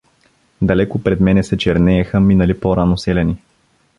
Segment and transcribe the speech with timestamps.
[0.61, 3.37] Далеко пред мене се чернееха минали по-рано селяни.